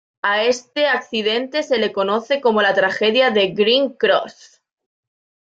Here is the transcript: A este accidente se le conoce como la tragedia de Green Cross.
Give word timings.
A 0.23 0.45
este 0.45 0.87
accidente 0.87 1.61
se 1.61 1.77
le 1.77 1.91
conoce 1.93 2.41
como 2.41 2.63
la 2.63 2.73
tragedia 2.73 3.29
de 3.29 3.49
Green 3.49 3.89
Cross. 3.93 4.59